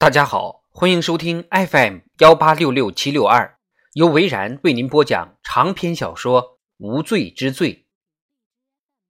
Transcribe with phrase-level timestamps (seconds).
[0.00, 3.58] 大家好，欢迎收听 FM 幺八六六七六二，
[3.92, 6.42] 由维然为您播讲长篇小说
[6.78, 7.74] 《无罪之罪》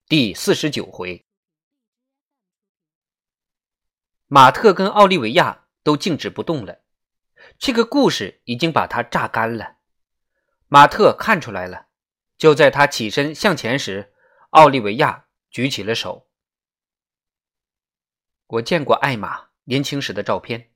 [0.08, 1.24] 第四十九回。
[4.26, 6.80] 马特跟奥利维亚都静止不动了，
[7.56, 9.76] 这个故事已经把他榨干了。
[10.66, 11.86] 马特看出来了，
[12.36, 14.12] 就在他起身向前时，
[14.50, 16.28] 奥利维亚举起了手。
[18.48, 20.69] 我见过艾玛年轻时的照片。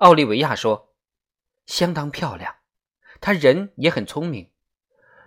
[0.00, 0.94] 奥利维亚说
[1.66, 2.54] ：“相当漂亮，
[3.20, 4.50] 她人也很聪明。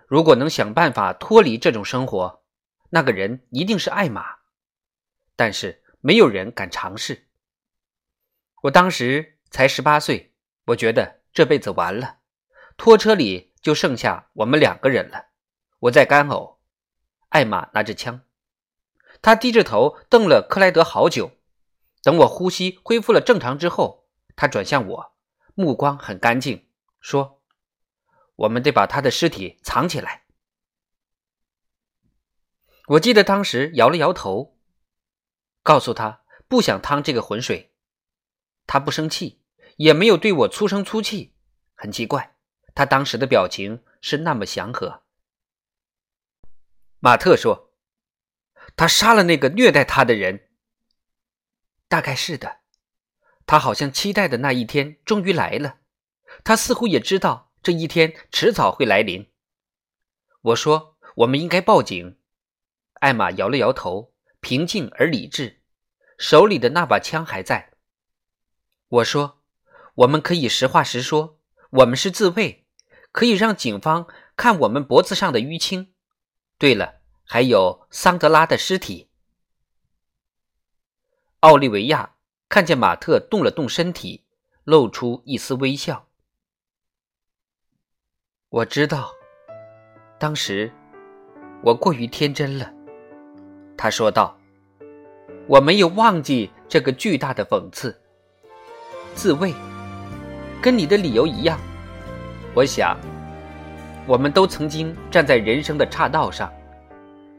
[0.08, 2.42] 如果能想办法脱离这种生活，
[2.90, 4.38] 那个人一定是艾玛。
[5.36, 7.28] 但是没有人敢尝试。
[8.62, 10.34] 我当时才十八岁，
[10.66, 12.18] 我觉得这辈子完了。
[12.76, 15.26] 拖车里就剩下我们两个人了。
[15.78, 16.56] 我在干呕。
[17.28, 18.22] 艾玛拿着枪，
[19.22, 21.30] 他低着头瞪了克莱德好久。
[22.02, 24.02] 等我呼吸恢复了正常之后。”
[24.36, 25.16] 他转向我，
[25.54, 26.68] 目光很干净，
[27.00, 27.42] 说
[28.36, 30.24] ：“我们得把他的尸体藏起来。”
[32.88, 34.58] 我记得当时摇了摇头，
[35.62, 37.74] 告诉他不想趟这个浑水。
[38.66, 39.42] 他不生气，
[39.76, 41.34] 也没有对我粗声粗气，
[41.74, 42.36] 很奇怪，
[42.74, 45.04] 他当时的表情是那么祥和。
[46.98, 47.74] 马特说
[48.76, 50.50] ：“他杀了那个虐待他的人。”
[51.88, 52.63] 大概是的。
[53.46, 55.78] 他好像期待的那一天终于来了，
[56.42, 59.30] 他似乎也知道这一天迟早会来临。
[60.40, 62.18] 我说：“我们应该报警。”
[63.00, 65.60] 艾玛摇了摇头，平静而理智，
[66.18, 67.72] 手里的那把枪还在。
[68.88, 69.42] 我说
[69.96, 71.38] ：“我们可以实话实说，
[71.70, 72.66] 我们是自卫，
[73.12, 74.06] 可以让警方
[74.36, 75.92] 看我们脖子上的淤青。
[76.56, 79.10] 对了，还有桑德拉的尸体。”
[81.40, 82.13] 奥利维亚。
[82.48, 84.24] 看见马特动了动身体，
[84.64, 86.06] 露出一丝微笑。
[88.48, 89.10] 我知道，
[90.18, 90.72] 当时
[91.62, 92.72] 我过于天真了，
[93.76, 94.38] 他说道。
[95.46, 97.94] 我没有忘记这个巨大的讽刺。
[99.14, 99.52] 自卫，
[100.62, 101.60] 跟你的理由一样。
[102.54, 102.96] 我想，
[104.06, 106.50] 我们都曾经站在人生的岔道上，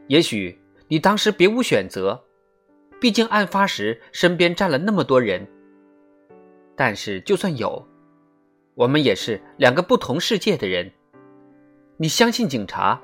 [0.06, 0.56] 也许
[0.86, 2.22] 你当时别无选择。
[2.98, 5.46] 毕竟案发时身边站了那么多人，
[6.74, 7.86] 但是就算有，
[8.74, 10.90] 我们也是两个不同世界的人。
[11.98, 13.00] 你相信警察，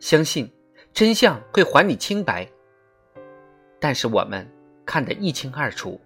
[0.00, 0.50] 相信
[0.92, 2.48] 真相会还你清白，
[3.78, 4.46] 但是我们
[4.84, 6.00] 看得一清二楚。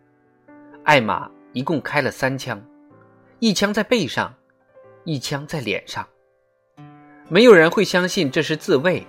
[0.84, 2.62] 艾玛一共开了三枪，
[3.38, 4.32] 一枪在背上，
[5.05, 6.06] 一枪在脸上。
[7.28, 9.05] 没有人会相信这是自卫。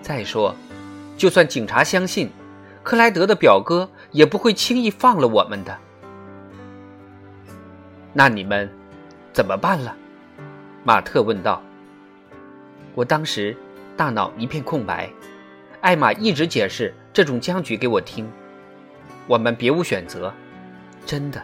[0.00, 0.54] 再说，
[1.16, 2.28] 就算警察相信。
[2.82, 5.78] 克莱德的表哥也不会轻易放了我们的。
[8.12, 8.70] 那你们
[9.32, 9.96] 怎么办了？
[10.84, 11.62] 马特问道。
[12.94, 13.56] 我当时
[13.96, 15.10] 大脑一片空白，
[15.80, 18.30] 艾玛一直解释这种僵局给我听。
[19.26, 20.32] 我们别无选择，
[21.06, 21.40] 真的。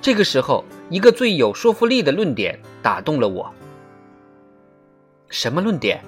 [0.00, 3.52] 这个时候，一个最有说服力的论点打动了我。
[5.28, 6.02] 什么论点？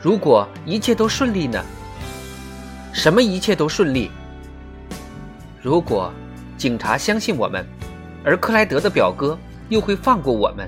[0.00, 1.64] 如果一切都顺利呢？
[2.96, 4.10] 什么一切都顺利。
[5.60, 6.10] 如果
[6.56, 7.62] 警察相信我们，
[8.24, 10.66] 而克莱德的表哥又会放过我们？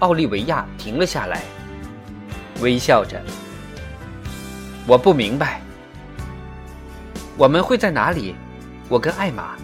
[0.00, 1.40] 奥利维亚停了下来，
[2.60, 3.18] 微笑着。
[4.86, 5.62] 我不明白，
[7.38, 8.34] 我们会在哪里？
[8.90, 9.54] 我跟艾玛，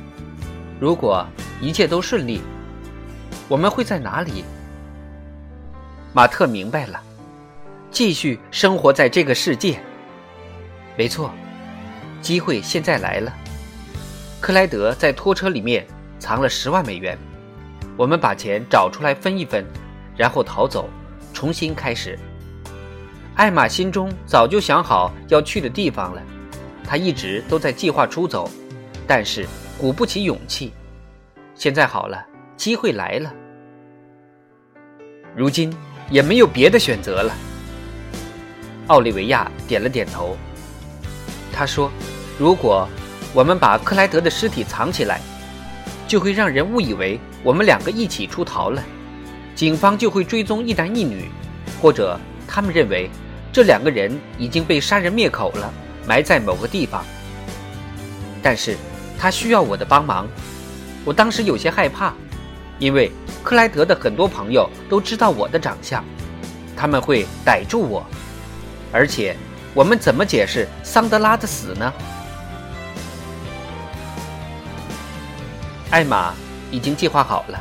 [0.81, 1.23] 如果
[1.61, 2.41] 一切都顺利，
[3.47, 4.43] 我们会在哪里？
[6.15, 6.99] 马特明白了，
[7.91, 9.79] 继续生活在这个世界。
[10.98, 11.32] 没错，
[12.20, 13.32] 机会现在来了。
[14.41, 15.86] 克莱德在拖车里面
[16.19, 17.16] 藏了十万美元，
[17.97, 19.64] 我们把钱找出来分一分，
[20.16, 20.91] 然后逃走，
[21.32, 22.19] 重新开始。
[23.36, 26.20] 艾玛心中早就想好要去的地方了，
[26.83, 28.51] 她一直都在计划出走，
[29.06, 29.47] 但是
[29.78, 30.72] 鼓不起勇气。
[31.54, 33.33] 现在好了，机会来了，
[35.36, 35.72] 如今
[36.10, 37.33] 也没有别的选择了。
[38.89, 40.36] 奥利维亚点了点头。
[41.59, 41.91] 他说
[42.39, 42.89] ：“如果
[43.34, 45.21] 我们把克莱德的尸体藏起来，
[46.07, 48.81] 就会让人误以为我们两个一起出逃了，
[49.57, 51.28] 警方就会追踪一男一女，
[51.83, 52.16] 或者
[52.47, 53.10] 他们认为
[53.53, 55.69] 这两个人已经被杀人灭口了，
[56.07, 57.05] 埋在某个地方。
[58.41, 58.77] 但是，
[59.19, 60.28] 他需要我的帮忙。
[61.04, 62.15] 我当时有些害怕，
[62.78, 63.11] 因为
[63.43, 66.04] 克莱德的很多朋友都知道我的长相，
[66.77, 68.07] 他们会逮住我，
[68.93, 69.37] 而且。”
[69.74, 71.92] 我们怎么解释桑德拉的死呢？
[75.91, 76.34] 艾玛
[76.70, 77.59] 已经计划好了，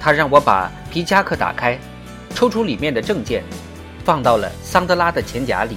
[0.00, 1.78] 他让我把皮夹克打开，
[2.34, 3.42] 抽出里面的证件，
[4.04, 5.76] 放到了桑德拉的钱夹里。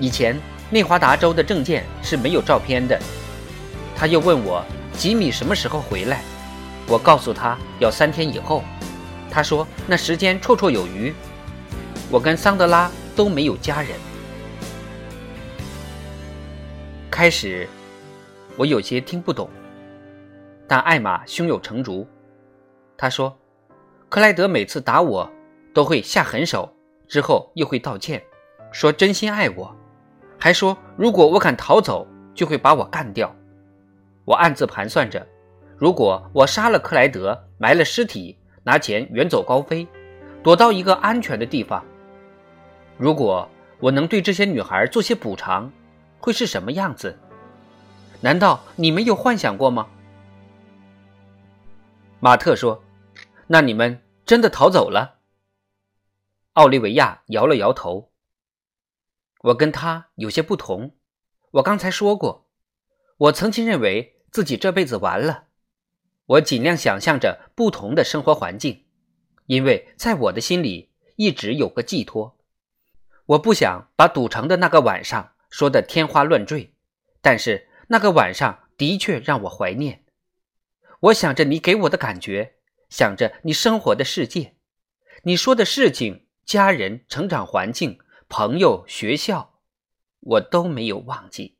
[0.00, 0.38] 以前
[0.70, 2.98] 内华达州的证件是没有照片的。
[3.96, 4.64] 他又问我
[4.96, 6.22] 吉米什么时候回来，
[6.86, 8.64] 我告诉他要三天以后。
[9.30, 11.14] 他说那时间绰绰有余。
[12.10, 13.90] 我跟桑德拉都没有家人。
[17.14, 17.64] 开始，
[18.56, 19.48] 我有些听不懂。
[20.66, 22.04] 但艾玛胸有成竹，
[22.96, 23.38] 她说
[24.10, 25.30] ：“克莱德每次打我，
[25.72, 26.68] 都会下狠手，
[27.06, 28.20] 之后又会道歉，
[28.72, 29.72] 说真心爱我，
[30.40, 33.32] 还说如果我敢逃走，就会把我干掉。”
[34.26, 35.24] 我暗自盘算着，
[35.78, 39.86] 如果我杀了克莱德，埋了尸体，拿钱远走高飞，
[40.42, 41.80] 躲到一个安全的地方，
[42.98, 45.70] 如果我能对这些女孩做些补偿，
[46.24, 47.18] 会是什么样子？
[48.22, 49.90] 难道你没有幻想过吗？
[52.18, 52.82] 马特说
[53.48, 55.18] ：“那你们真的逃走了？”
[56.54, 58.10] 奥利维亚摇了摇头。
[59.42, 60.96] 我跟他有些不同。
[61.50, 62.48] 我刚才说过，
[63.18, 65.48] 我曾经认为自己这辈子完了。
[66.24, 68.86] 我尽量想象着不同的生活环境，
[69.44, 72.38] 因为在我的心里一直有个寄托。
[73.26, 76.74] 我不想把赌城的那个晚上说的天花乱坠，
[77.20, 80.04] 但是那个晚上的确让我怀念。
[80.98, 82.56] 我想着你给我的感觉，
[82.90, 84.56] 想着你生活的世界，
[85.22, 89.60] 你说的事情、家人、成长环境、朋友、学校，
[90.18, 91.56] 我都没有忘记。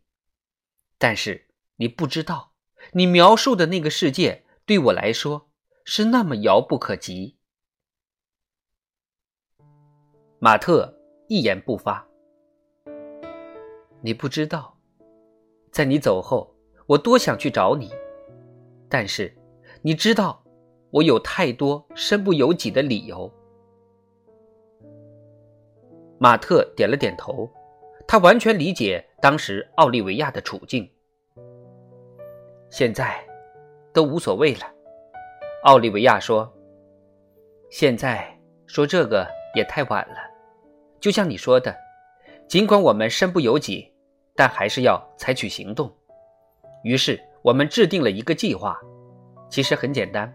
[0.99, 2.53] 但是你不知道，
[2.95, 5.53] 你描述的那个世界对我来说
[5.85, 7.39] 是那么遥不可及。
[10.41, 10.99] 马特
[11.29, 12.09] 一言不发。
[14.05, 14.77] 你不知道，
[15.73, 16.55] 在你走后，
[16.87, 17.91] 我多想去找你。
[18.87, 19.35] 但是，
[19.81, 20.45] 你知道，
[20.91, 23.33] 我有太多身不由己的理由。
[26.19, 27.51] 马特点了点头，
[28.07, 30.87] 他完全理解当时奥利维亚的处境。
[32.69, 33.27] 现在，
[33.91, 34.71] 都无所谓了，
[35.63, 36.53] 奥利维亚说。
[37.71, 40.17] 现在说这个也太晚了，
[41.01, 41.75] 就像你说的，
[42.47, 43.94] 尽管我们身不由己，
[44.35, 45.93] 但还是要采取行动。
[46.83, 47.21] 于是。
[47.45, 48.75] 我们制定了一个计划，
[49.51, 50.33] 其实很简单。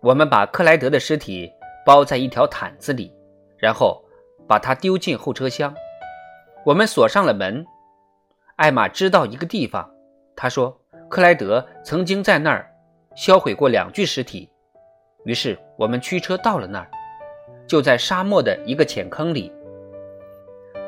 [0.00, 1.50] 我们把克莱德的尸体
[1.84, 3.12] 包在一条毯子里，
[3.58, 4.00] 然后
[4.46, 5.74] 把他丢进后车厢。
[6.64, 7.66] 我们锁上了门。
[8.54, 9.92] 艾玛知道一个地方，
[10.36, 12.72] 她说克莱德曾经在那儿
[13.16, 14.48] 销毁过两具尸体。
[15.24, 16.88] 于是我们驱车到了那儿，
[17.66, 19.52] 就在沙漠的一个浅坑里。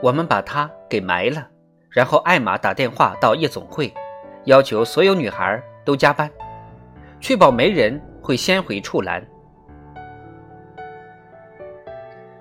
[0.01, 1.51] 我们把他给埋了，
[1.91, 3.93] 然后艾玛打电话到夜总会。
[4.45, 6.31] 要求所有女孩都加班，
[7.21, 9.23] 确保没人会先回处拦。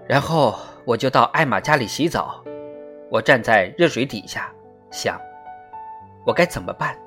[0.08, 0.56] 然后
[0.86, 2.42] 我就到艾玛家里洗澡，
[3.10, 4.50] 我站在热水底下
[4.90, 5.20] 想，
[6.26, 6.98] 我该怎么办？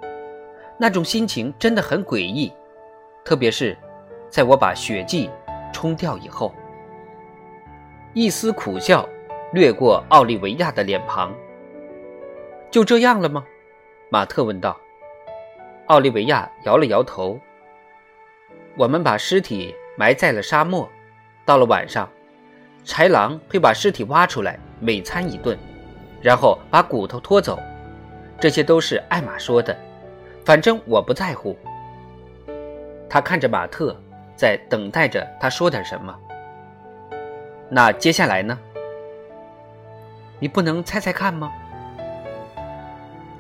[0.77, 2.53] 那种心情真的很诡异，
[3.25, 3.75] 特别是
[4.29, 5.31] 在我把血迹
[5.73, 6.53] 冲掉以后，
[8.13, 9.09] 一丝苦笑
[9.55, 11.35] 掠过奥利维亚的脸庞。
[12.71, 13.45] 就这样了吗？
[14.11, 14.79] 马特问道。
[15.87, 17.39] 奥利维亚摇了摇头。
[18.77, 20.89] 我们把尸体埋在了沙漠。
[21.45, 22.09] 到了晚上，
[22.85, 25.59] 豺狼会把尸体挖出来，美餐一顿，
[26.23, 27.59] 然后把骨头拖走。
[28.39, 29.77] 这些都是艾玛说的，
[30.45, 31.59] 反正我不在乎。
[33.09, 33.97] 他看着马特，
[34.37, 36.17] 在等待着他说点什么。
[37.69, 38.57] 那接下来呢？
[40.39, 41.51] 你不能猜猜看吗？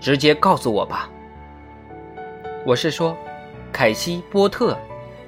[0.00, 1.10] 直接告诉我吧。
[2.64, 3.16] 我是说，
[3.70, 4.76] 凯西波特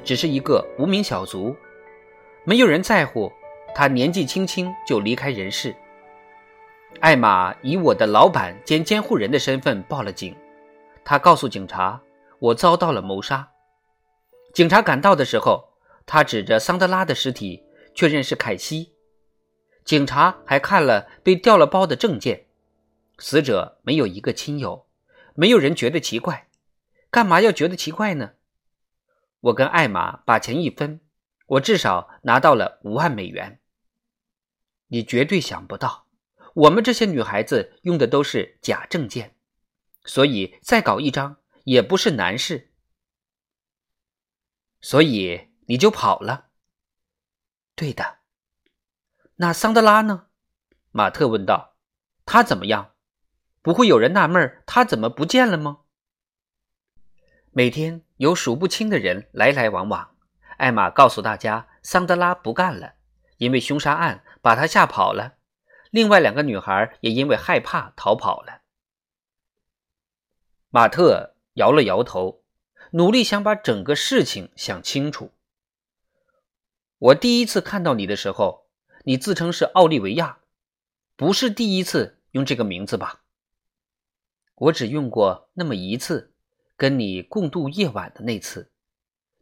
[0.02, 1.54] 只是一个无名小卒，
[2.44, 3.30] 没有人在乎
[3.74, 5.74] 他年纪轻轻就离开人世。
[7.00, 10.34] 艾玛以我的老板兼监护人的身份报了警，
[11.04, 12.00] 他告诉警察
[12.38, 13.46] 我遭到了谋杀。
[14.54, 15.64] 警察赶到的时候，
[16.06, 17.62] 他指着桑德拉的尸体
[17.94, 18.92] 确认是凯西。
[19.84, 22.46] 警察还看了被掉了包的证件，
[23.18, 24.88] 死者没有一个亲友，
[25.34, 26.48] 没有人觉得奇怪。
[27.10, 28.32] 干嘛要觉得奇怪呢？
[29.40, 31.00] 我跟艾玛把钱一分，
[31.46, 33.60] 我至少拿到了五万美元。
[34.88, 36.06] 你绝对想不到，
[36.54, 39.36] 我们这些女孩子用的都是假证件，
[40.04, 42.72] 所以再搞一张也不是难事。
[44.80, 46.48] 所以你就跑了？
[47.74, 48.18] 对的。
[49.36, 50.26] 那桑德拉呢？
[50.90, 51.76] 马特问道。
[52.24, 52.91] 他怎么样？
[53.62, 55.78] 不会有人纳闷他怎么不见了吗？
[57.52, 60.16] 每天有数不清的人来来往往。
[60.58, 62.94] 艾玛告诉大家，桑德拉不干了，
[63.36, 65.34] 因为凶杀案把他吓跑了。
[65.90, 68.62] 另外两个女孩也因为害怕逃跑了。
[70.70, 72.42] 马特摇了摇头，
[72.92, 75.32] 努力想把整个事情想清楚。
[76.98, 78.68] 我第一次看到你的时候，
[79.04, 80.38] 你自称是奥利维亚，
[81.16, 83.21] 不是第一次用这个名字吧？
[84.62, 86.32] 我只用过那么一次，
[86.76, 88.70] 跟你共度夜晚的那次。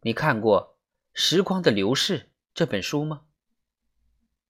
[0.01, 0.79] 你看过
[1.21, 2.21] 《时光的流逝》
[2.55, 3.21] 这本书吗？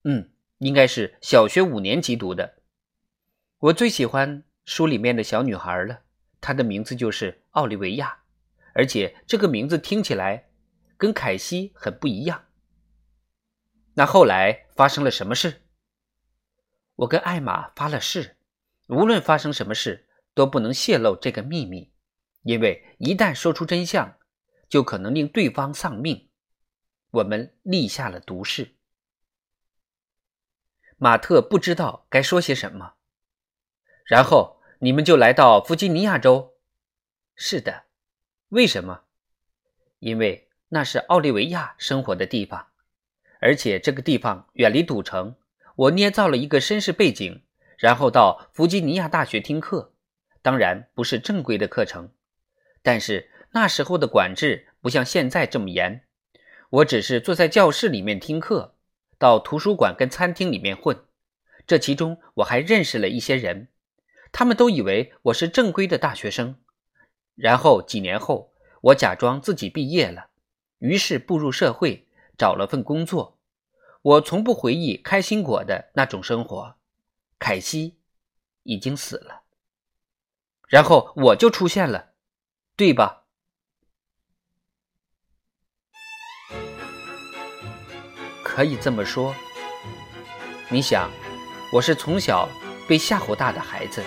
[0.05, 2.63] 嗯，应该是小学五年级读的。
[3.59, 6.03] 我最喜欢书里面的小女孩了。
[6.41, 8.23] 她的名字就是奥利维亚，
[8.73, 10.51] 而且这个名字听起来
[10.97, 12.45] 跟凯西很不一样。
[13.95, 15.63] 那后来发生了什么事？
[16.95, 18.37] 我跟艾玛发了誓，
[18.87, 21.93] 无论发生什么事都不能泄露这个秘密，
[22.43, 24.19] 因为一旦说出真相，
[24.69, 26.29] 就可能令对方丧命。
[27.11, 28.77] 我们立下了毒誓。
[30.97, 32.95] 马特不知道该说些什么，
[34.05, 34.59] 然后。
[34.83, 36.55] 你们就来到弗吉尼亚州？
[37.37, 37.85] 是的，
[38.49, 39.03] 为什么？
[39.99, 42.69] 因为那是奥利维亚生活的地方，
[43.41, 45.37] 而且这个地方远离赌城。
[45.77, 47.45] 我捏造了一个身世背景，
[47.77, 49.90] 然后到弗吉尼亚大学听课，
[50.43, 52.11] 当然不是正规的课程。
[52.83, 56.05] 但是那时候的管制不像现在这么严，
[56.71, 58.75] 我只是坐在教室里面听课，
[59.19, 61.05] 到图书馆跟餐厅里面混。
[61.67, 63.69] 这其中我还认识了一些人。
[64.33, 66.57] 他们都以为我是正规的大学生，
[67.35, 70.31] 然后几年后，我假装自己毕业了，
[70.79, 72.07] 于是步入社会，
[72.39, 73.39] 找了份工作。
[74.03, 76.77] 我从不回忆开心果的那种生活。
[77.39, 77.97] 凯西
[78.63, 79.40] 已经死了，
[80.71, 82.11] 然后我就出现了，
[82.77, 83.25] 对吧？
[88.45, 89.35] 可以这么说。
[90.69, 91.11] 你想，
[91.73, 92.49] 我是从小
[92.89, 94.01] 被吓唬大的孩子。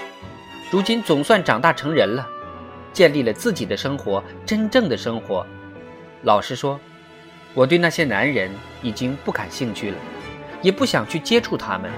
[0.71, 2.25] 如今总算长大成人了，
[2.93, 5.45] 建立了自己的生活，真正的生活。
[6.21, 6.79] 老实说，
[7.53, 8.49] 我对那些男人
[8.81, 9.97] 已经不感兴趣了，
[10.61, 11.91] 也不想去接触他们。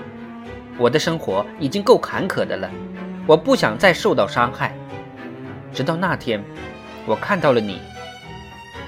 [0.79, 2.69] 我的生活已经够坎坷的了，
[3.27, 4.75] 我不想再受到伤害。
[5.73, 6.43] 直到那天，
[7.05, 7.81] 我看到了你。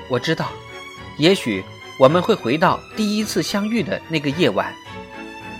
[0.09, 0.47] 我知道，
[1.17, 1.63] 也许
[1.99, 4.73] 我们会回到第一次相遇的那个夜晚，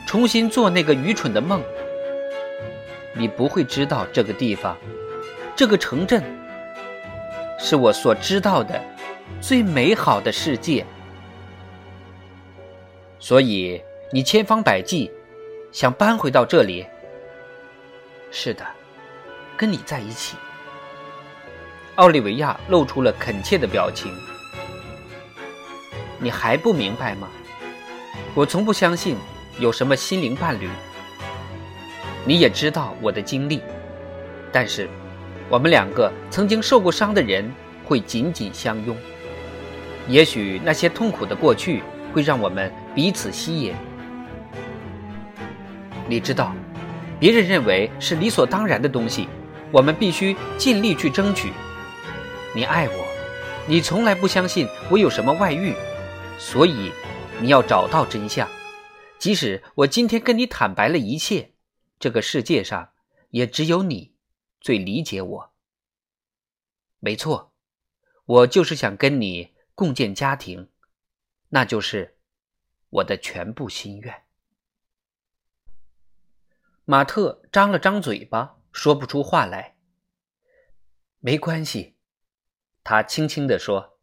[0.06, 1.62] 重新做那个愚蠢的梦。
[3.14, 4.78] 你不会知道这个地方，
[5.56, 6.24] 这个城镇，
[7.60, 8.80] 是我所知道的
[9.42, 10.86] 最美好的世界。
[13.20, 13.82] 所以
[14.14, 15.12] 你千方百计
[15.72, 16.86] 想搬回到这里。
[18.30, 18.66] 是的，
[19.56, 20.36] 跟你在一起。
[21.96, 24.12] 奥利维亚露出了恳切的表情。
[26.20, 27.28] 你还不明白吗？
[28.36, 29.18] 我从不相信
[29.60, 30.70] 有什么心灵伴侣。
[32.26, 33.62] 你也知道我的经历，
[34.52, 34.90] 但是
[35.50, 37.50] 我们两个曾经受过伤的人
[37.86, 38.96] 会紧紧相拥。
[40.08, 41.82] 也许那些痛苦的过去
[42.14, 43.74] 会让我们彼此吸引。
[46.08, 46.54] 你知道，
[47.20, 49.28] 别人认为是理所当然的东西，
[49.72, 51.52] 我们必须尽力去争取。
[52.56, 53.08] 你爱我，
[53.68, 55.74] 你从来不相信我有什么外遇，
[56.38, 56.92] 所以
[57.42, 58.48] 你要找到真相。
[59.18, 61.54] 即使我今天跟你坦白了一切。
[62.00, 62.92] 这个世界上
[63.32, 64.14] 也只有你
[64.62, 65.52] 最理解我。
[67.00, 67.52] 没错，
[68.26, 70.70] 我就是想跟你共建家庭，
[71.50, 72.20] 那就是
[72.92, 74.14] 我的全部心愿。
[76.90, 79.76] 马特张了张嘴巴，说不出话来。
[81.20, 81.98] 没关系，
[82.82, 84.00] 他轻轻地说：“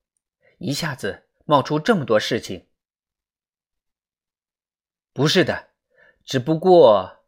[0.60, 2.68] 一下子冒出这么多事情，
[5.14, 5.70] 不是的，
[6.26, 7.22] 只不过……”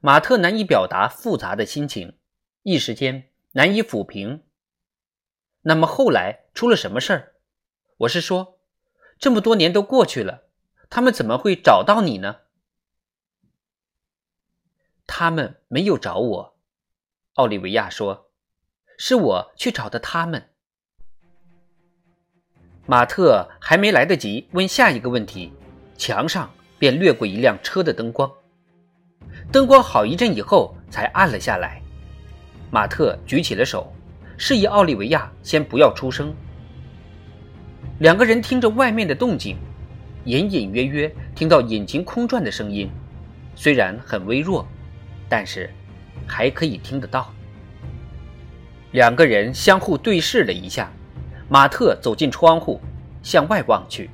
[0.00, 2.18] 马特难以表达复杂的心情，
[2.62, 4.44] 一时间难以抚平。
[5.62, 7.36] 那么后来出了什么事儿？
[7.96, 8.60] 我是说，
[9.18, 10.50] 这么多年都过去了，
[10.90, 12.42] 他们怎么会找到你呢？
[15.06, 16.54] 他们没有找我，
[17.34, 18.30] 奥利维亚说，
[18.98, 20.50] 是我去找的他们。
[22.86, 25.52] 马特还没来得及问下一个问题，
[25.96, 28.30] 墙上便掠过一辆车的灯光。
[29.50, 31.82] 灯光好一阵以后才暗了下来，
[32.70, 33.92] 马特举起了手，
[34.36, 36.34] 示意奥利维亚先不要出声。
[38.00, 39.56] 两个人听着外面的动静，
[40.24, 42.90] 隐隐约约听到引擎空转的声音，
[43.54, 44.66] 虽然很微弱，
[45.36, 45.68] 但是
[46.28, 47.34] 还可以听得到。
[48.92, 50.92] 两个人相互对视了一下，
[51.48, 52.80] 马特走进窗户，
[53.20, 54.08] 向外望去。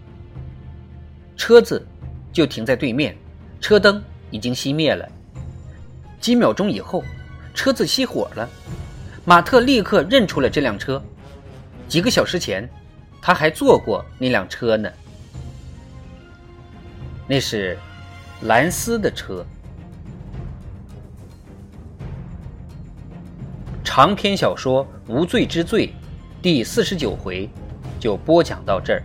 [1.36, 1.86] 车子
[2.32, 3.14] 就停在对面，
[3.60, 5.06] 车灯已经熄灭了。
[6.18, 7.04] 几秒钟以后，
[7.52, 8.48] 车子熄火了。
[9.26, 11.02] 马特立刻认出了这辆车，
[11.86, 12.66] 几个小时前，
[13.20, 14.90] 他还坐过那辆车呢。
[17.28, 17.76] 那是
[18.44, 19.44] 兰斯的车。
[23.92, 25.88] 长篇小说《无罪之罪》
[26.40, 27.50] 第四十九回
[27.98, 29.02] 就播讲到这儿。